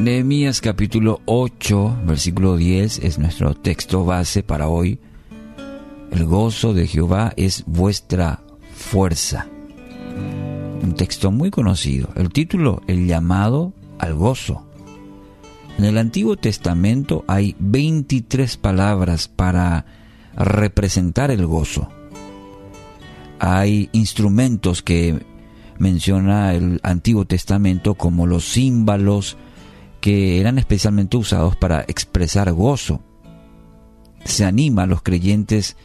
[0.00, 4.98] Nehemías capítulo 8, versículo 10 es nuestro texto base para hoy.
[6.10, 8.40] El gozo de Jehová es vuestra
[8.74, 9.46] fuerza.
[10.82, 12.08] Un texto muy conocido.
[12.16, 14.64] El título, el llamado al gozo.
[15.76, 19.84] En el Antiguo Testamento hay 23 palabras para
[20.34, 21.90] representar el gozo.
[23.38, 25.20] Hay instrumentos que
[25.76, 29.36] menciona el Antiguo Testamento como los símbolos
[30.00, 33.02] que eran especialmente usados para expresar gozo.
[34.24, 35.76] Se anima a los creyentes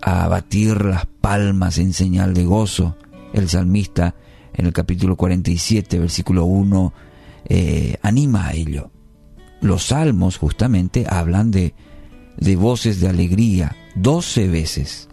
[0.00, 2.96] a batir las palmas en señal de gozo.
[3.32, 4.14] El salmista
[4.52, 6.92] en el capítulo 47, versículo 1,
[7.46, 8.90] eh, anima a ello.
[9.60, 11.74] Los salmos justamente hablan de,
[12.36, 15.08] de voces de alegría 12 veces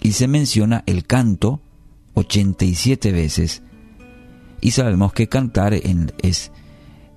[0.00, 1.60] y se menciona el canto
[2.14, 3.62] 87 veces.
[4.60, 6.52] Y sabemos que cantar en, es,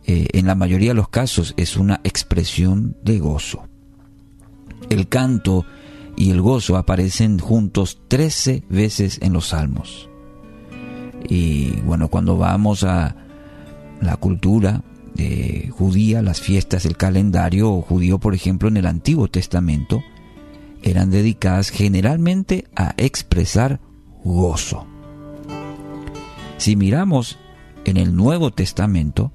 [0.08, 3.68] eh, en la mayoría de los casos es una expresión de gozo.
[4.90, 5.66] El canto
[6.16, 10.10] y el gozo aparecen juntos 13 veces en los salmos.
[11.28, 13.16] Y bueno, cuando vamos a
[14.00, 14.84] la cultura
[15.16, 20.04] de judía, las fiestas, del calendario judío, por ejemplo, en el Antiguo Testamento,
[20.84, 23.80] eran dedicadas generalmente a expresar
[24.24, 24.86] gozo.
[26.58, 27.40] Si miramos
[27.86, 29.32] en el Nuevo Testamento,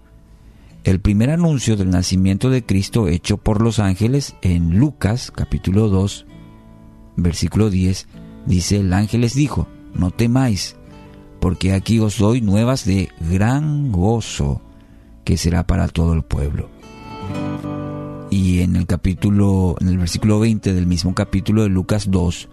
[0.85, 6.27] el primer anuncio del nacimiento de Cristo hecho por los ángeles en Lucas capítulo 2,
[7.17, 8.09] versículo 10,
[8.47, 10.77] dice, el ángel les dijo, no temáis,
[11.41, 14.63] porque aquí os doy nuevas de gran gozo,
[15.25, 16.71] que será para todo el pueblo.
[18.31, 22.49] Y en el capítulo, en el versículo 20 del mismo capítulo de Lucas 2,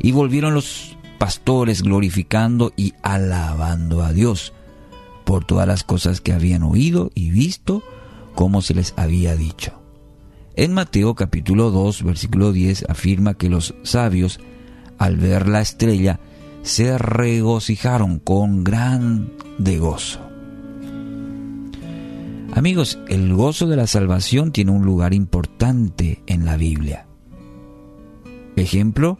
[0.00, 4.54] y volvieron los pastores glorificando y alabando a Dios
[5.24, 7.82] por todas las cosas que habían oído y visto,
[8.34, 9.80] como se les había dicho.
[10.54, 14.40] En Mateo capítulo 2, versículo 10 afirma que los sabios,
[14.98, 16.20] al ver la estrella,
[16.62, 20.20] se regocijaron con gran de gozo.
[22.54, 27.06] Amigos, el gozo de la salvación tiene un lugar importante en la Biblia.
[28.56, 29.18] Ejemplo,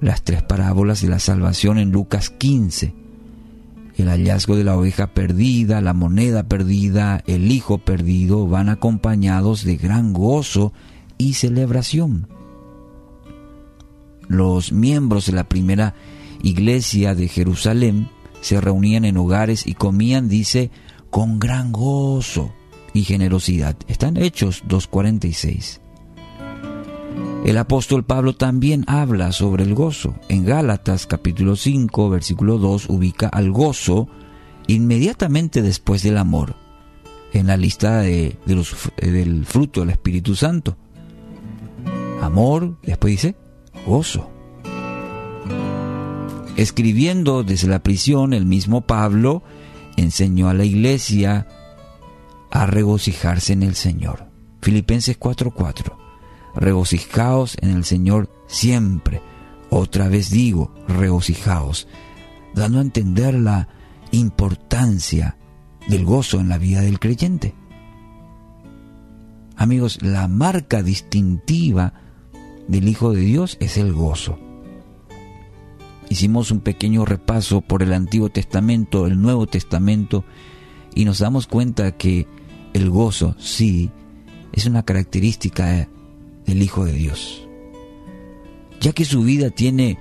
[0.00, 3.01] las tres parábolas de la salvación en Lucas 15.
[3.96, 9.76] El hallazgo de la oveja perdida, la moneda perdida, el hijo perdido van acompañados de
[9.76, 10.72] gran gozo
[11.18, 12.28] y celebración.
[14.28, 15.94] Los miembros de la primera
[16.42, 18.08] iglesia de Jerusalén
[18.40, 20.70] se reunían en hogares y comían, dice,
[21.10, 22.52] con gran gozo
[22.94, 23.76] y generosidad.
[23.88, 25.81] Están Hechos 2.46.
[27.44, 30.14] El apóstol Pablo también habla sobre el gozo.
[30.28, 34.06] En Gálatas capítulo 5 versículo 2 ubica al gozo
[34.68, 36.54] inmediatamente después del amor
[37.32, 40.76] en la lista de, los, del fruto del Espíritu Santo.
[42.20, 43.36] Amor, después dice,
[43.86, 44.30] gozo.
[46.56, 49.42] Escribiendo desde la prisión, el mismo Pablo
[49.96, 51.48] enseñó a la iglesia
[52.52, 54.26] a regocijarse en el Señor.
[54.60, 56.01] Filipenses 4:4
[56.54, 59.20] regocijaos en el Señor siempre.
[59.70, 61.88] Otra vez digo, regocijaos,
[62.54, 63.68] dando a entender la
[64.10, 65.36] importancia
[65.88, 67.54] del gozo en la vida del creyente.
[69.56, 71.94] Amigos, la marca distintiva
[72.68, 74.38] del Hijo de Dios es el gozo.
[76.08, 80.24] Hicimos un pequeño repaso por el Antiguo Testamento, el Nuevo Testamento,
[80.94, 82.26] y nos damos cuenta que
[82.74, 83.90] el gozo, sí,
[84.52, 85.88] es una característica
[86.46, 87.46] del Hijo de Dios,
[88.80, 89.98] ya que su vida tiene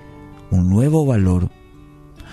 [0.49, 1.49] un nuevo valor,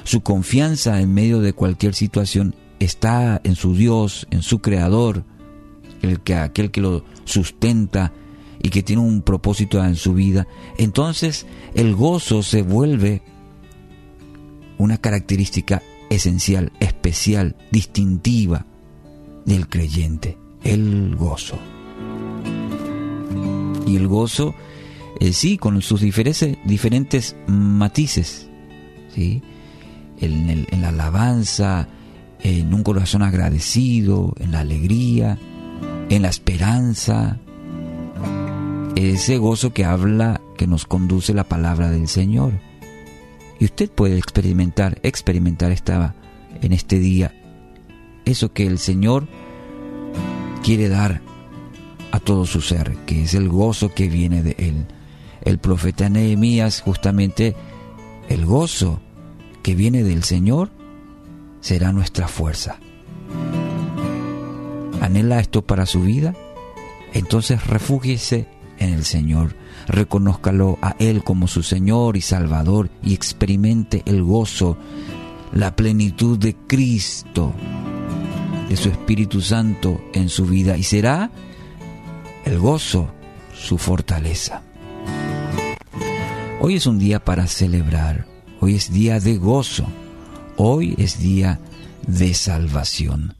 [0.05, 5.25] su confianza en medio de cualquier situación está en su Dios, en su Creador,
[6.03, 8.13] el que, aquel que lo sustenta
[8.63, 10.47] y que tiene un propósito en su vida,
[10.79, 13.23] entonces el gozo se vuelve
[14.79, 18.67] una característica esencial, especial, distintiva
[19.45, 21.59] del creyente, el gozo
[23.89, 24.55] y el gozo,
[25.21, 28.49] eh, sí, con sus diferentes, diferentes matices,
[29.15, 29.43] ¿sí?
[30.21, 31.89] En, la alabanza,
[32.41, 35.39] en un corazón agradecido, en la alegría,
[36.09, 37.39] en la esperanza,
[38.97, 42.53] ese gozo que habla, que nos conduce la palabra del Señor.
[43.61, 46.15] Y usted puede experimentar, experimentar esta,
[46.61, 47.33] en este día
[48.31, 49.27] eso que el Señor
[50.63, 51.23] quiere dar
[52.29, 54.85] todo su ser, que es el gozo que viene de Él.
[55.41, 57.57] El profeta Nehemías, justamente
[58.29, 59.01] el gozo
[59.63, 60.69] que viene del Señor,
[61.63, 62.81] será nuestra fuerza.
[65.01, 66.35] ¿Anhela esto para su vida?
[67.15, 68.47] Entonces refúgiese
[68.79, 74.77] en el Señor, reconózcalo a Él como su Señor y Salvador y experimente el gozo,
[75.55, 77.55] la plenitud de Cristo,
[78.69, 81.31] de su Espíritu Santo en su vida y será
[82.49, 83.11] el gozo
[83.55, 84.63] su fortaleza.
[86.61, 88.27] Hoy es un día para celebrar,
[88.61, 89.87] hoy es día de gozo,
[90.57, 91.61] hoy es día
[92.07, 93.38] de salvación.